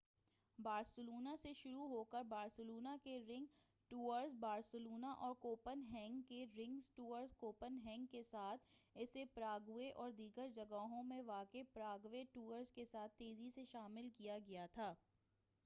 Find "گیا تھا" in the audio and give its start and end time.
14.47-14.93